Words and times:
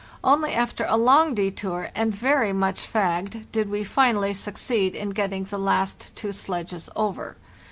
Only 0.23 0.51
after 0.51 0.83
a 0.89 0.97
long 0.97 1.35
detour, 1.35 1.91
and 1.93 2.11
very 2.15 2.53
much 2.53 2.91
fagged, 2.91 3.45
did 3.51 3.69
we 3.69 3.83
finally 3.83 4.33
succeed 4.33 4.95
in 4.95 5.11
getting 5.11 5.43
the 5.43 5.59
last 5.59 6.15
two 6.15 6.31
sledges 6.31 6.89
over. 6.95 7.37